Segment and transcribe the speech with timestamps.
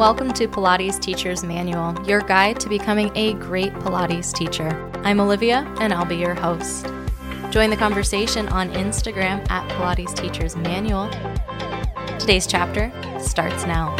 [0.00, 4.90] welcome to Pilates Teacher's Manual, your guide to becoming a great Pilates teacher.
[5.04, 6.86] I'm Olivia, and I'll be your host.
[7.50, 11.10] Join the conversation on Instagram at Pilates Teacher's Manual.
[12.18, 12.90] Today's chapter
[13.20, 13.94] starts now.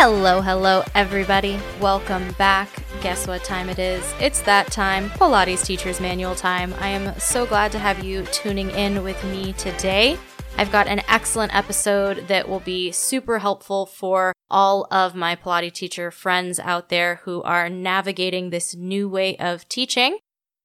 [0.00, 1.58] Hello, hello, everybody.
[1.80, 2.68] Welcome back.
[3.02, 4.14] Guess what time it is?
[4.20, 6.72] It's that time, Pilates Teacher's Manual time.
[6.74, 10.16] I am so glad to have you tuning in with me today.
[10.56, 15.72] I've got an excellent episode that will be super helpful for all of my Pilates
[15.72, 20.18] teacher friends out there who are navigating this new way of teaching.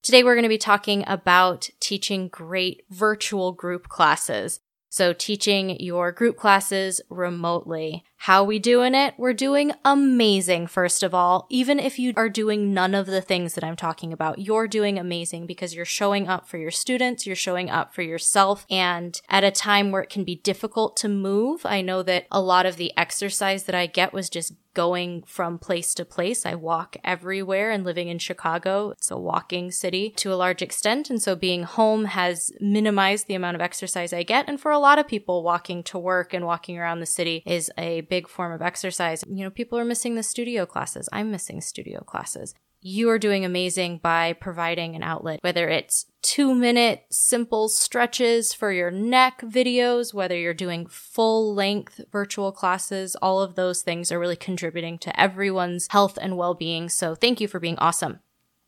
[0.04, 4.60] Today, we're going to be talking about teaching great virtual group classes.
[4.94, 8.04] So teaching your group classes remotely.
[8.24, 9.16] How we doing it?
[9.18, 11.46] We're doing amazing, first of all.
[11.50, 14.98] Even if you are doing none of the things that I'm talking about, you're doing
[14.98, 18.66] amazing because you're showing up for your students, you're showing up for yourself.
[18.70, 22.40] And at a time where it can be difficult to move, I know that a
[22.40, 26.46] lot of the exercise that I get was just going from place to place.
[26.46, 31.10] I walk everywhere and living in Chicago, it's a walking city to a large extent.
[31.10, 34.48] And so being home has minimized the amount of exercise I get.
[34.48, 37.72] And for a lot of people, walking to work and walking around the city is
[37.78, 39.24] a big form of exercise.
[39.28, 41.10] You know, people are missing the studio classes.
[41.12, 46.54] I'm missing studio classes you are doing amazing by providing an outlet, whether it's two
[46.54, 53.42] minute simple stretches for your neck videos, whether you're doing full length virtual classes, all
[53.42, 56.90] of those things are really contributing to everyone's health and well being.
[56.90, 58.20] So thank you for being awesome.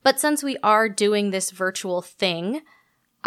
[0.01, 2.61] But since we are doing this virtual thing,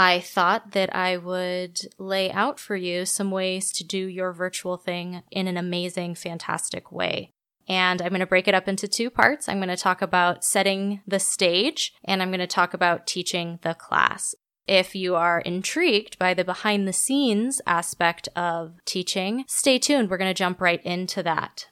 [0.01, 4.77] I thought that I would lay out for you some ways to do your virtual
[4.77, 7.33] thing in an amazing, fantastic way.
[7.67, 9.49] And I'm going to break it up into two parts.
[9.49, 13.59] I'm going to talk about setting the stage and I'm going to talk about teaching
[13.62, 14.37] the class.
[14.69, 20.11] If you are intrigued by the behind the scenes aspect of teaching, stay tuned.
[20.11, 21.67] We're going to jump right into that.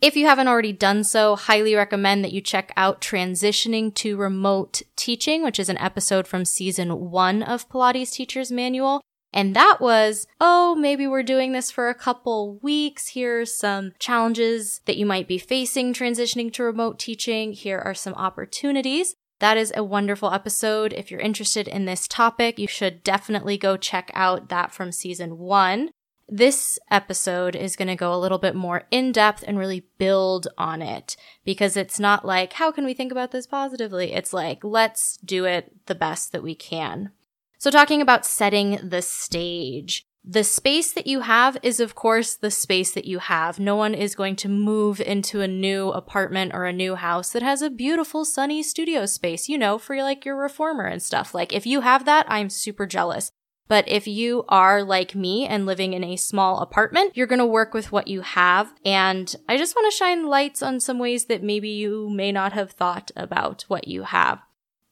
[0.00, 4.80] If you haven't already done so, highly recommend that you check out Transitioning to Remote
[4.96, 9.02] Teaching, which is an episode from season one of Pilates Teacher's Manual.
[9.30, 13.08] And that was, oh, maybe we're doing this for a couple weeks.
[13.08, 17.52] Here's some challenges that you might be facing transitioning to remote teaching.
[17.52, 19.14] Here are some opportunities.
[19.40, 20.94] That is a wonderful episode.
[20.94, 25.36] If you're interested in this topic, you should definitely go check out that from season
[25.36, 25.90] one.
[26.32, 30.46] This episode is going to go a little bit more in depth and really build
[30.56, 34.12] on it because it's not like, how can we think about this positively?
[34.12, 37.10] It's like, let's do it the best that we can.
[37.58, 40.06] So talking about setting the stage.
[40.22, 43.58] The space that you have is, of course, the space that you have.
[43.58, 47.42] No one is going to move into a new apartment or a new house that
[47.42, 51.34] has a beautiful sunny studio space, you know, for like your reformer and stuff.
[51.34, 53.32] Like, if you have that, I'm super jealous.
[53.70, 57.46] But if you are like me and living in a small apartment, you're going to
[57.46, 58.74] work with what you have.
[58.84, 62.52] And I just want to shine lights on some ways that maybe you may not
[62.52, 64.40] have thought about what you have.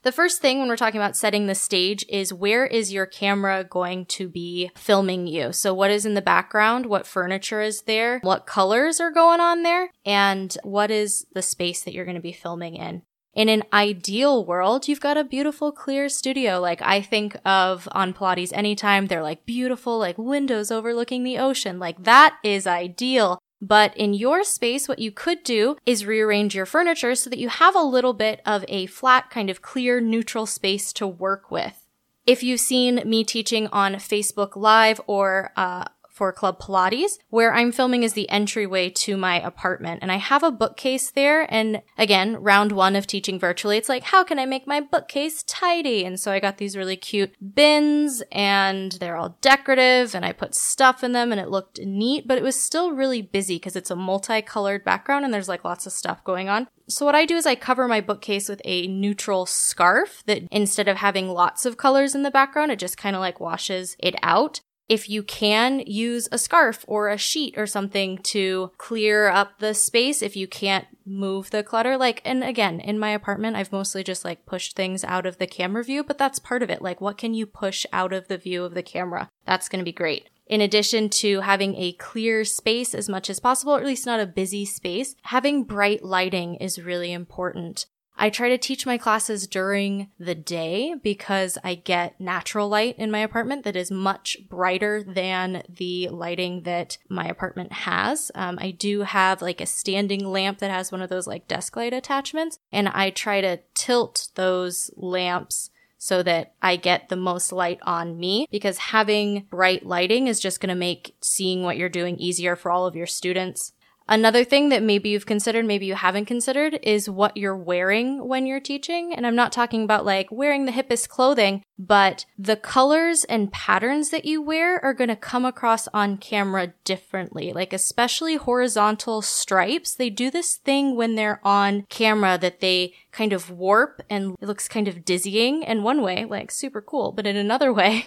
[0.05, 3.65] The first thing when we're talking about setting the stage is where is your camera
[3.65, 5.53] going to be filming you?
[5.53, 6.87] So what is in the background?
[6.87, 8.21] What furniture is there?
[8.21, 9.91] What colors are going on there?
[10.06, 13.03] And what is the space that you're going to be filming in?
[13.34, 16.59] In an ideal world, you've got a beautiful, clear studio.
[16.61, 21.78] Like I think of on Pilates anytime, they're like beautiful, like windows overlooking the ocean.
[21.78, 23.38] Like that is ideal.
[23.61, 27.49] But in your space, what you could do is rearrange your furniture so that you
[27.49, 31.84] have a little bit of a flat, kind of clear, neutral space to work with.
[32.25, 35.84] If you've seen me teaching on Facebook Live or uh,
[36.19, 37.12] for Club Pilates.
[37.31, 40.01] Where I'm filming is the entryway to my apartment.
[40.03, 41.47] And I have a bookcase there.
[41.49, 45.44] And again, round one of teaching virtually, it's like, how can I make my bookcase
[45.44, 46.05] tidy?
[46.05, 50.56] And so I got these really cute bins and they're all decorative and I put
[50.56, 53.91] stuff in them and it looked neat, but it was still really busy because it's
[53.91, 56.67] a multicolored background and there's like lots of stuff going on.
[56.88, 60.88] So what I do is I cover my bookcase with a neutral scarf that instead
[60.88, 64.15] of having lots of colors in the background, it just kind of like washes it
[64.23, 69.58] out if you can use a scarf or a sheet or something to clear up
[69.58, 73.73] the space if you can't move the clutter like and again in my apartment I've
[73.73, 76.82] mostly just like pushed things out of the camera view but that's part of it.
[76.82, 79.31] Like what can you push out of the view of the camera?
[79.46, 80.29] That's going to be great.
[80.46, 84.20] In addition to having a clear space as much as possible or at least not
[84.20, 87.87] a busy space having bright lighting is really important
[88.19, 93.12] I try to teach my classes during the day because I get natural light in
[93.12, 98.32] my apartment that is much brighter than the lighting that my apartment has.
[98.35, 101.76] Um, I do have like a standing lamp that has one of those like desk
[101.76, 107.53] light attachments, and I try to tilt those lamps so that I get the most
[107.53, 111.88] light on me because having bright lighting is just going to make seeing what you're
[111.88, 113.73] doing easier for all of your students.
[114.08, 118.46] Another thing that maybe you've considered, maybe you haven't considered, is what you're wearing when
[118.46, 119.12] you're teaching.
[119.14, 124.08] And I'm not talking about like wearing the hippest clothing, but the colors and patterns
[124.10, 127.52] that you wear are going to come across on camera differently.
[127.52, 133.34] Like, especially horizontal stripes, they do this thing when they're on camera that they kind
[133.34, 137.26] of warp and it looks kind of dizzying in one way, like super cool, but
[137.26, 138.06] in another way,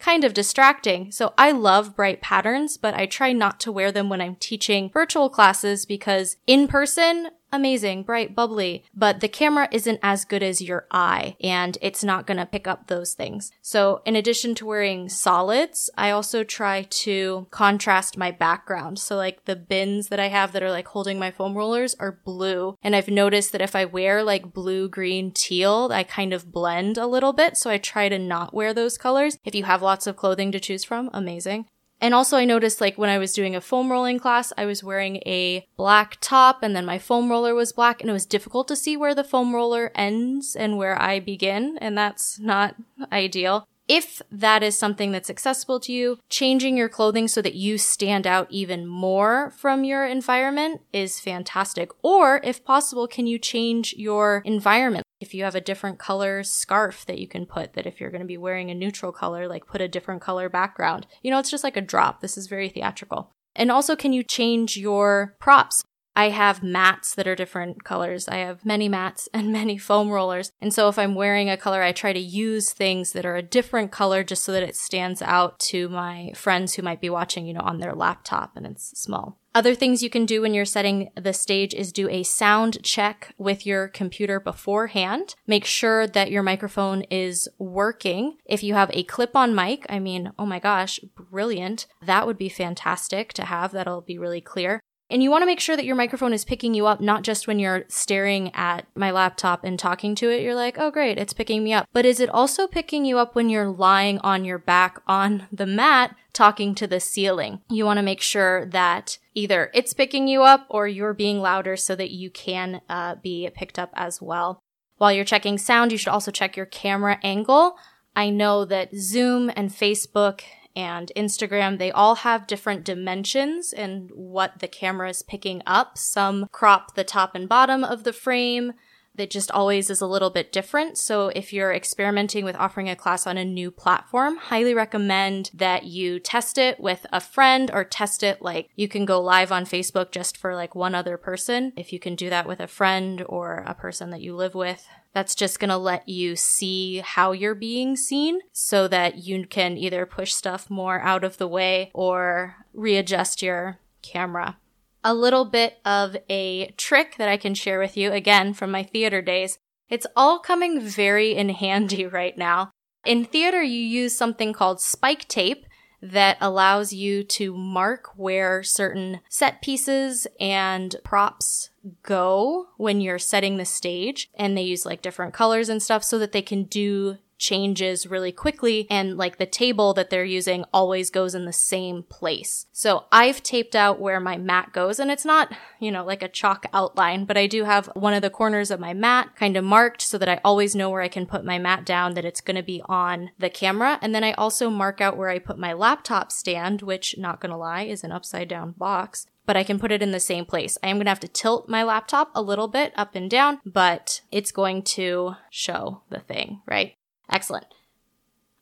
[0.00, 1.12] kind of distracting.
[1.12, 4.90] So I love bright patterns, but I try not to wear them when I'm teaching
[4.90, 10.60] virtual classes because in person, amazing, bright, bubbly, but the camera isn't as good as
[10.60, 13.50] your eye and it's not going to pick up those things.
[13.62, 18.98] So in addition to wearing solids, I also try to contrast my background.
[18.98, 22.20] So like the bins that I have that are like holding my foam rollers are
[22.24, 22.76] blue.
[22.82, 26.98] And I've noticed that if I wear like blue, green, teal, I kind of blend
[26.98, 27.56] a little bit.
[27.56, 29.38] So I try to not wear those colors.
[29.44, 31.66] If you have lots of clothing to choose from, amazing.
[32.00, 34.82] And also I noticed like when I was doing a foam rolling class, I was
[34.82, 38.68] wearing a black top and then my foam roller was black and it was difficult
[38.68, 41.78] to see where the foam roller ends and where I begin.
[41.78, 42.76] And that's not
[43.12, 43.68] ideal.
[43.92, 48.24] If that is something that's accessible to you, changing your clothing so that you stand
[48.24, 51.90] out even more from your environment is fantastic.
[52.00, 55.02] Or if possible, can you change your environment?
[55.20, 58.22] If you have a different color scarf that you can put, that if you're going
[58.22, 61.08] to be wearing a neutral color, like put a different color background.
[61.20, 62.20] You know, it's just like a drop.
[62.20, 63.32] This is very theatrical.
[63.56, 65.82] And also, can you change your props?
[66.16, 68.28] I have mats that are different colors.
[68.28, 70.52] I have many mats and many foam rollers.
[70.60, 73.42] And so if I'm wearing a color, I try to use things that are a
[73.42, 77.46] different color just so that it stands out to my friends who might be watching,
[77.46, 79.38] you know, on their laptop and it's small.
[79.52, 83.34] Other things you can do when you're setting the stage is do a sound check
[83.36, 85.34] with your computer beforehand.
[85.44, 88.36] Make sure that your microphone is working.
[88.44, 91.88] If you have a clip on mic, I mean, oh my gosh, brilliant.
[92.00, 93.72] That would be fantastic to have.
[93.72, 94.80] That'll be really clear.
[95.10, 97.48] And you want to make sure that your microphone is picking you up, not just
[97.48, 100.42] when you're staring at my laptop and talking to it.
[100.42, 101.88] You're like, oh, great, it's picking me up.
[101.92, 105.66] But is it also picking you up when you're lying on your back on the
[105.66, 107.60] mat talking to the ceiling?
[107.68, 111.76] You want to make sure that either it's picking you up or you're being louder
[111.76, 114.60] so that you can uh, be picked up as well.
[114.98, 117.76] While you're checking sound, you should also check your camera angle.
[118.14, 120.42] I know that Zoom and Facebook
[120.80, 125.98] and Instagram, they all have different dimensions and what the camera is picking up.
[125.98, 128.72] Some crop the top and bottom of the frame.
[129.16, 130.96] That just always is a little bit different.
[130.96, 135.84] So if you're experimenting with offering a class on a new platform, highly recommend that
[135.84, 139.66] you test it with a friend or test it like you can go live on
[139.66, 141.72] Facebook just for like one other person.
[141.76, 144.86] If you can do that with a friend or a person that you live with,
[145.12, 149.76] that's just going to let you see how you're being seen so that you can
[149.76, 154.58] either push stuff more out of the way or readjust your camera.
[155.02, 158.82] A little bit of a trick that I can share with you again from my
[158.82, 159.58] theater days.
[159.88, 162.70] It's all coming very in handy right now.
[163.04, 165.64] In theater, you use something called spike tape
[166.02, 171.70] that allows you to mark where certain set pieces and props
[172.02, 174.30] go when you're setting the stage.
[174.34, 178.30] And they use like different colors and stuff so that they can do changes really
[178.30, 182.66] quickly and like the table that they're using always goes in the same place.
[182.70, 186.28] So I've taped out where my mat goes and it's not, you know, like a
[186.28, 189.64] chalk outline, but I do have one of the corners of my mat kind of
[189.64, 192.42] marked so that I always know where I can put my mat down that it's
[192.42, 193.98] going to be on the camera.
[194.02, 197.50] And then I also mark out where I put my laptop stand, which not going
[197.50, 200.44] to lie is an upside down box but I can put it in the same
[200.44, 200.78] place.
[200.80, 203.58] I am going to have to tilt my laptop a little bit up and down,
[203.66, 206.94] but it's going to show the thing, right?
[207.30, 207.66] Excellent.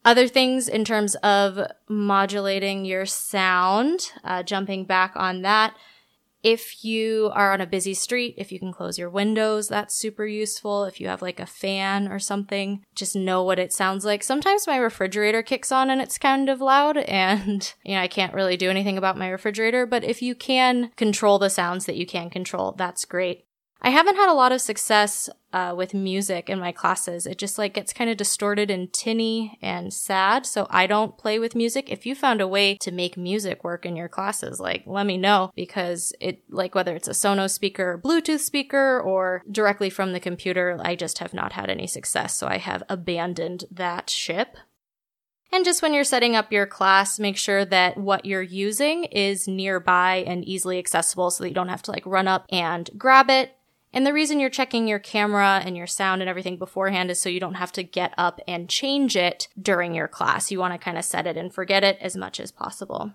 [0.05, 5.75] Other things in terms of modulating your sound, uh, jumping back on that.
[6.45, 10.25] If you are on a busy street, if you can close your windows, that's super
[10.25, 10.85] useful.
[10.85, 14.23] If you have like a fan or something, just know what it sounds like.
[14.23, 18.35] Sometimes my refrigerator kicks on and it's kind of loud and, you know, I can't
[18.35, 22.07] really do anything about my refrigerator, but if you can control the sounds that you
[22.07, 23.48] can control, that's great.
[23.81, 27.27] I haven't had a lot of success uh, with music in my classes.
[27.27, 30.47] It just like gets kind of distorted and tinny and sad.
[30.47, 31.91] So I don't play with music.
[31.91, 35.17] If you found a way to make music work in your classes, like let me
[35.17, 40.21] know because it like whether it's a Sonos speaker, Bluetooth speaker, or directly from the
[40.21, 42.37] computer, I just have not had any success.
[42.37, 44.57] So I have abandoned that ship.
[45.51, 49.49] And just when you're setting up your class, make sure that what you're using is
[49.49, 53.31] nearby and easily accessible so that you don't have to like run up and grab
[53.31, 53.55] it
[53.93, 57.29] and the reason you're checking your camera and your sound and everything beforehand is so
[57.29, 60.51] you don't have to get up and change it during your class.
[60.51, 63.13] You want to kind of set it and forget it as much as possible.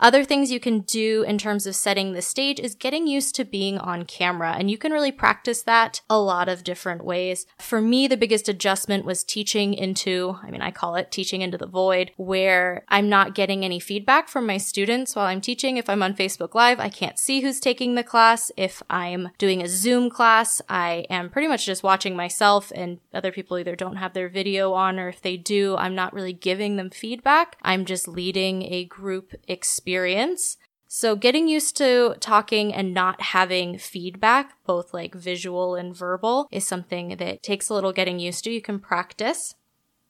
[0.00, 3.44] Other things you can do in terms of setting the stage is getting used to
[3.44, 4.54] being on camera.
[4.56, 7.46] And you can really practice that a lot of different ways.
[7.58, 11.58] For me, the biggest adjustment was teaching into, I mean, I call it teaching into
[11.58, 15.78] the void, where I'm not getting any feedback from my students while I'm teaching.
[15.78, 18.52] If I'm on Facebook Live, I can't see who's taking the class.
[18.56, 23.32] If I'm doing a Zoom class, I am pretty much just watching myself and other
[23.32, 26.76] people either don't have their video on or if they do, I'm not really giving
[26.76, 27.56] them feedback.
[27.62, 30.58] I'm just leading a group experience experience.
[30.86, 36.66] So getting used to talking and not having feedback, both like visual and verbal, is
[36.66, 38.50] something that takes a little getting used to.
[38.50, 39.54] You can practice.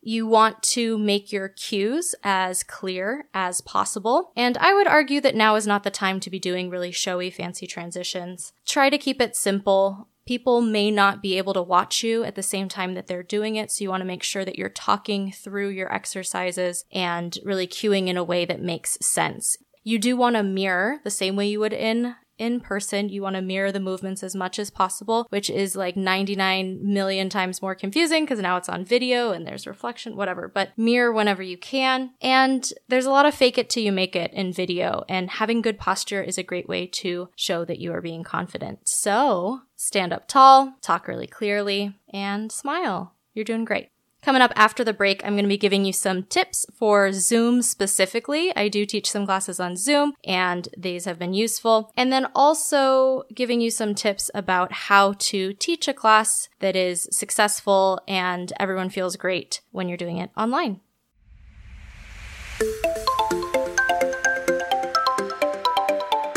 [0.00, 4.32] You want to make your cues as clear as possible.
[4.36, 7.30] And I would argue that now is not the time to be doing really showy,
[7.30, 8.52] fancy transitions.
[8.64, 10.08] Try to keep it simple.
[10.26, 13.56] People may not be able to watch you at the same time that they're doing
[13.56, 13.72] it.
[13.72, 18.06] So you want to make sure that you're talking through your exercises and really cueing
[18.06, 19.56] in a way that makes sense.
[19.88, 23.08] You do want to mirror the same way you would in in person.
[23.08, 27.30] You want to mirror the movements as much as possible, which is like 99 million
[27.30, 31.42] times more confusing because now it's on video and there's reflection, whatever, but mirror whenever
[31.42, 32.10] you can.
[32.20, 35.62] And there's a lot of fake it till you make it in video and having
[35.62, 38.86] good posture is a great way to show that you are being confident.
[38.86, 43.14] So stand up tall, talk really clearly and smile.
[43.32, 43.88] You're doing great.
[44.28, 47.62] Coming up after the break, I'm going to be giving you some tips for Zoom
[47.62, 48.54] specifically.
[48.54, 51.90] I do teach some classes on Zoom and these have been useful.
[51.96, 57.08] And then also giving you some tips about how to teach a class that is
[57.10, 60.80] successful and everyone feels great when you're doing it online.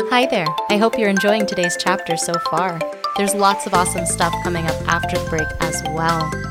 [0.08, 0.46] Hi there.
[0.70, 2.80] I hope you're enjoying today's chapter so far.
[3.18, 6.41] There's lots of awesome stuff coming up after the break as well.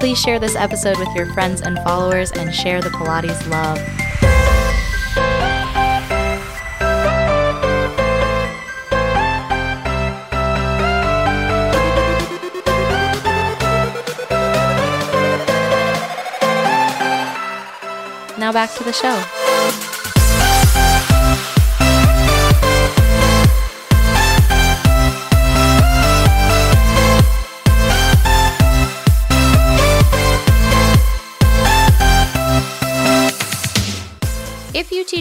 [0.00, 3.76] Please share this episode with your friends and followers and share the Pilates love.
[18.38, 19.89] Now back to the show.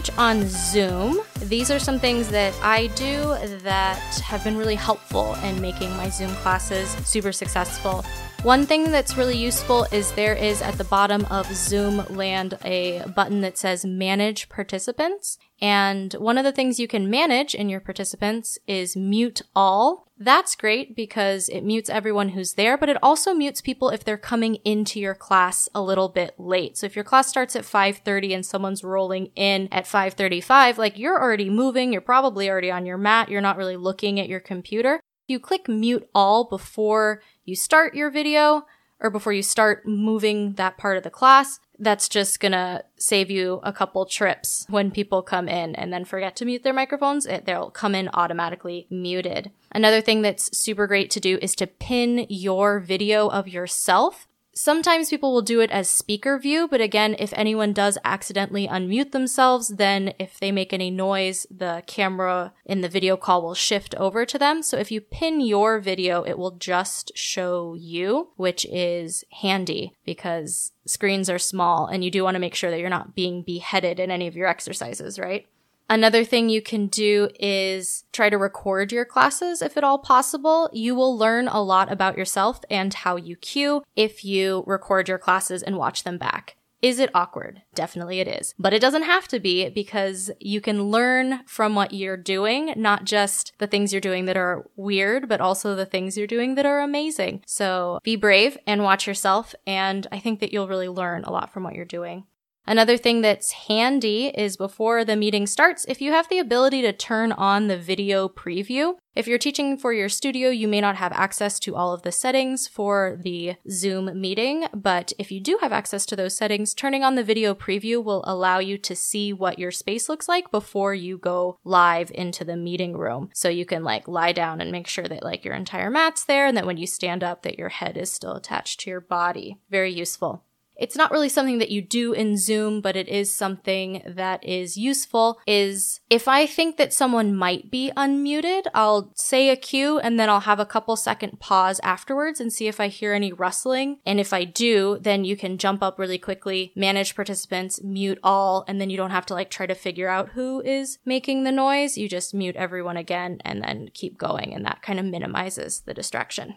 [0.02, 1.20] Teach on Zoom.
[1.42, 6.10] These are some things that I do that have been really helpful in making my
[6.10, 8.06] Zoom classes super successful.
[8.44, 13.04] One thing that's really useful is there is at the bottom of Zoom Land a
[13.14, 15.38] button that says Manage Participants.
[15.60, 20.08] And one of the things you can manage in your participants is mute all.
[20.18, 24.18] That's great because it mutes everyone who's there, but it also mutes people if they're
[24.18, 26.78] coming into your class a little bit late.
[26.78, 31.22] So if your class starts at 5:30 and someone's rolling in at 5:35, like you're
[31.22, 35.02] already moving, you're probably already on your mat, you're not really looking at your computer.
[35.28, 38.66] You click mute all before you start your video
[39.02, 43.62] or before you start moving that part of the class, that's just gonna save you
[43.64, 47.26] a couple trips when people come in and then forget to mute their microphones.
[47.26, 49.52] It, they'll come in automatically muted.
[49.72, 54.28] Another thing that's super great to do is to pin your video of yourself
[54.62, 59.14] Sometimes people will do it as speaker view, but again, if anyone does accidentally unmute
[59.14, 63.96] themselves, then if they make any noise, the camera in the video call will shift
[63.96, 64.62] over to them.
[64.62, 70.74] So if you pin your video, it will just show you, which is handy because
[70.86, 73.98] screens are small and you do want to make sure that you're not being beheaded
[73.98, 75.48] in any of your exercises, right?
[75.90, 80.70] Another thing you can do is try to record your classes if at all possible.
[80.72, 85.18] You will learn a lot about yourself and how you cue if you record your
[85.18, 86.58] classes and watch them back.
[86.82, 87.64] Is it awkward?
[87.76, 88.54] Definitely it is.
[88.58, 93.04] But it doesn't have to be because you can learn from what you're doing, not
[93.04, 96.66] just the things you're doing that are weird, but also the things you're doing that
[96.66, 97.44] are amazing.
[97.46, 99.54] So be brave and watch yourself.
[99.68, 102.26] And I think that you'll really learn a lot from what you're doing.
[102.70, 106.94] Another thing that's handy is before the meeting starts, if you have the ability to
[106.94, 108.94] turn on the video preview.
[109.16, 112.12] If you're teaching for your studio, you may not have access to all of the
[112.12, 117.04] settings for the Zoom meeting, but if you do have access to those settings, turning
[117.04, 120.94] on the video preview will allow you to see what your space looks like before
[120.94, 123.32] you go live into the meeting room.
[123.34, 126.46] So you can like lie down and make sure that like your entire mat's there
[126.46, 129.58] and that when you stand up that your head is still attached to your body.
[129.72, 130.44] Very useful.
[130.80, 134.78] It's not really something that you do in Zoom, but it is something that is
[134.78, 140.18] useful is if I think that someone might be unmuted, I'll say a cue and
[140.18, 144.00] then I'll have a couple second pause afterwards and see if I hear any rustling.
[144.06, 148.64] And if I do, then you can jump up really quickly, manage participants, mute all,
[148.68, 151.52] and then you don't have to like try to figure out who is making the
[151.52, 151.98] noise.
[151.98, 154.54] You just mute everyone again and then keep going.
[154.54, 156.56] And that kind of minimizes the distraction.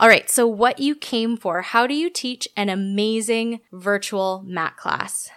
[0.00, 1.60] All right, so what you came for.
[1.60, 5.28] How do you teach an amazing virtual mat class?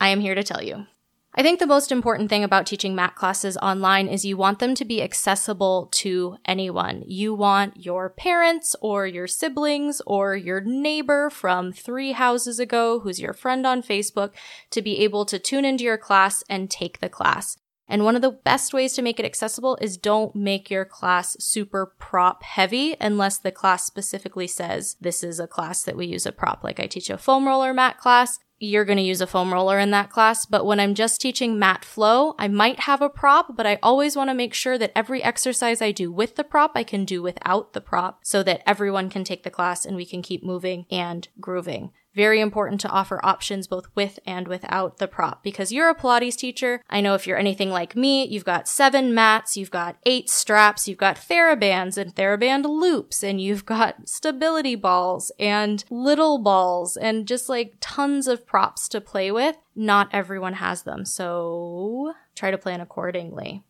[0.00, 0.86] I am here to tell you.
[1.34, 4.74] I think the most important thing about teaching mat classes online is you want them
[4.76, 7.04] to be accessible to anyone.
[7.06, 13.20] You want your parents or your siblings or your neighbor from three houses ago who's
[13.20, 14.30] your friend on Facebook
[14.70, 17.58] to be able to tune into your class and take the class.
[17.88, 21.36] And one of the best ways to make it accessible is don't make your class
[21.38, 26.26] super prop heavy unless the class specifically says this is a class that we use
[26.26, 26.64] a prop.
[26.64, 28.38] Like I teach a foam roller mat class.
[28.58, 30.46] You're going to use a foam roller in that class.
[30.46, 34.16] But when I'm just teaching mat flow, I might have a prop, but I always
[34.16, 37.22] want to make sure that every exercise I do with the prop, I can do
[37.22, 40.86] without the prop so that everyone can take the class and we can keep moving
[40.90, 41.92] and grooving.
[42.16, 46.34] Very important to offer options both with and without the prop because you're a Pilates
[46.34, 46.82] teacher.
[46.88, 50.88] I know if you're anything like me, you've got seven mats, you've got eight straps,
[50.88, 57.28] you've got TheraBands and TheraBand loops, and you've got stability balls and little balls and
[57.28, 59.58] just like tons of props to play with.
[59.74, 63.62] Not everyone has them, so try to plan accordingly.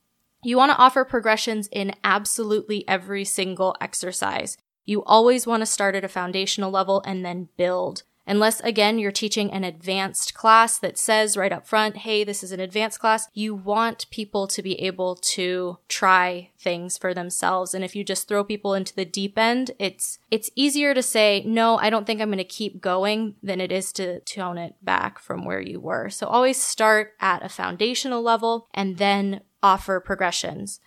[0.44, 4.56] You want to offer progressions in absolutely every single exercise.
[4.84, 8.04] You always want to start at a foundational level and then build.
[8.28, 12.50] Unless, again, you're teaching an advanced class that says right up front, hey, this is
[12.50, 17.72] an advanced class, you want people to be able to try things for themselves.
[17.72, 21.44] And if you just throw people into the deep end, it's, it's easier to say,
[21.46, 24.74] no, I don't think I'm going to keep going than it is to tone it
[24.82, 26.10] back from where you were.
[26.10, 30.80] So always start at a foundational level and then offer progressions.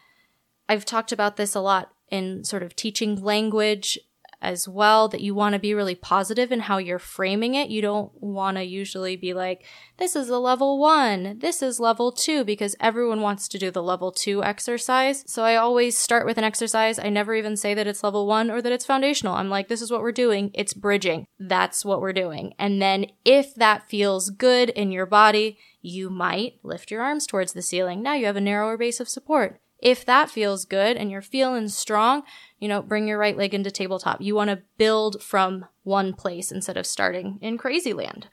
[0.67, 3.97] I've talked about this a lot in sort of teaching language
[4.41, 7.69] as well that you want to be really positive in how you're framing it.
[7.69, 9.65] You don't want to usually be like,
[9.97, 13.83] this is a level one, this is level two, because everyone wants to do the
[13.83, 15.23] level two exercise.
[15.27, 16.99] So I always start with an exercise.
[16.99, 19.35] I never even say that it's level one or that it's foundational.
[19.35, 20.51] I'm like, this is what we're doing.
[20.53, 21.25] It's bridging.
[21.39, 22.53] That's what we're doing.
[22.57, 27.53] And then if that feels good in your body, you might lift your arms towards
[27.53, 28.01] the ceiling.
[28.01, 29.59] Now you have a narrower base of support.
[29.81, 32.23] If that feels good and you're feeling strong,
[32.59, 34.21] you know, bring your right leg into tabletop.
[34.21, 38.27] You want to build from one place instead of starting in crazy land.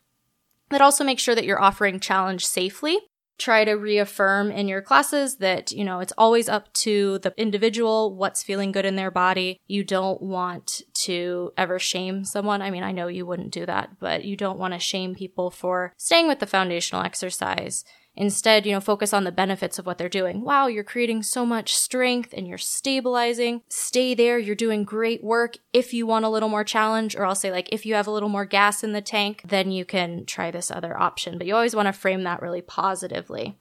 [0.68, 2.98] But also make sure that you're offering challenge safely.
[3.38, 8.16] Try to reaffirm in your classes that, you know, it's always up to the individual
[8.16, 9.60] what's feeling good in their body.
[9.66, 12.62] You don't want to ever shame someone.
[12.62, 15.50] I mean, I know you wouldn't do that, but you don't want to shame people
[15.50, 17.84] for staying with the foundational exercise
[18.16, 20.40] Instead, you know, focus on the benefits of what they're doing.
[20.40, 23.62] Wow, you're creating so much strength and you're stabilizing.
[23.68, 24.38] Stay there.
[24.38, 25.58] You're doing great work.
[25.72, 28.10] If you want a little more challenge, or I'll say like, if you have a
[28.10, 31.36] little more gas in the tank, then you can try this other option.
[31.36, 33.58] But you always want to frame that really positively.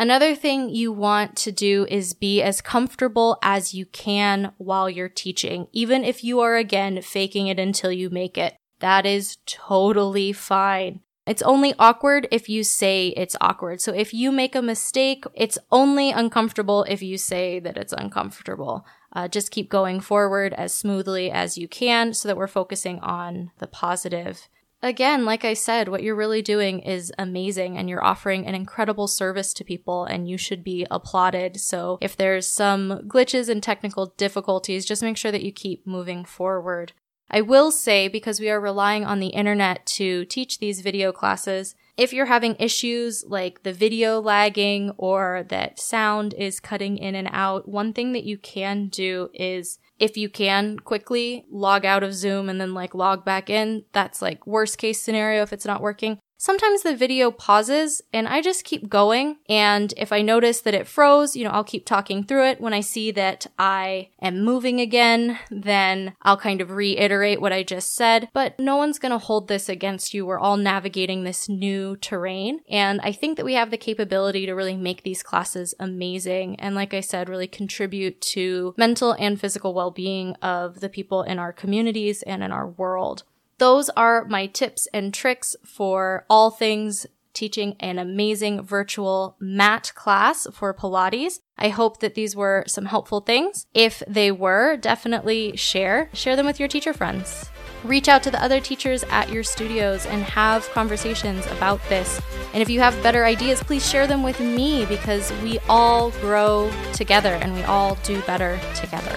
[0.00, 5.08] Another thing you want to do is be as comfortable as you can while you're
[5.08, 8.54] teaching, even if you are again faking it until you make it.
[8.78, 11.00] That is totally fine.
[11.28, 13.82] It's only awkward if you say it's awkward.
[13.82, 18.86] So if you make a mistake, it's only uncomfortable if you say that it's uncomfortable.
[19.12, 23.50] Uh, just keep going forward as smoothly as you can so that we're focusing on
[23.58, 24.48] the positive.
[24.80, 29.08] Again, like I said, what you're really doing is amazing and you're offering an incredible
[29.08, 31.60] service to people and you should be applauded.
[31.60, 36.24] So if there's some glitches and technical difficulties, just make sure that you keep moving
[36.24, 36.92] forward.
[37.30, 41.74] I will say, because we are relying on the internet to teach these video classes,
[41.98, 47.28] if you're having issues like the video lagging or that sound is cutting in and
[47.32, 52.14] out, one thing that you can do is if you can quickly log out of
[52.14, 55.82] Zoom and then like log back in, that's like worst case scenario if it's not
[55.82, 56.18] working.
[56.38, 59.36] Sometimes the video pauses and I just keep going.
[59.48, 62.60] And if I notice that it froze, you know, I'll keep talking through it.
[62.60, 67.62] When I see that I am moving again, then I'll kind of reiterate what I
[67.62, 68.28] just said.
[68.32, 70.24] But no one's going to hold this against you.
[70.24, 72.60] We're all navigating this new terrain.
[72.70, 76.60] And I think that we have the capability to really make these classes amazing.
[76.60, 81.38] And like I said, really contribute to mental and physical well-being of the people in
[81.38, 83.24] our communities and in our world.
[83.58, 90.46] Those are my tips and tricks for all things teaching an amazing virtual mat class
[90.52, 91.40] for Pilates.
[91.56, 93.66] I hope that these were some helpful things.
[93.74, 96.08] If they were, definitely share.
[96.12, 97.48] Share them with your teacher friends.
[97.84, 102.20] Reach out to the other teachers at your studios and have conversations about this.
[102.52, 106.72] And if you have better ideas, please share them with me because we all grow
[106.92, 109.16] together and we all do better together.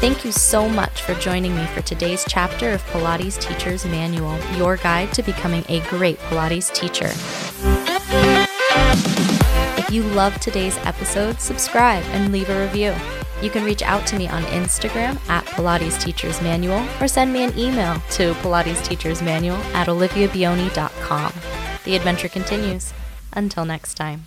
[0.00, 4.76] Thank you so much for joining me for today's chapter of Pilates Teacher's Manual, your
[4.76, 7.10] guide to becoming a great Pilates teacher.
[9.78, 12.94] If you loved today's episode, subscribe and leave a review.
[13.42, 17.42] You can reach out to me on Instagram at Pilates Teachers Manual or send me
[17.42, 21.32] an email to Pilates Teachers Manual at oliviabioni.com.
[21.84, 22.92] The adventure continues.
[23.32, 24.24] Until next time.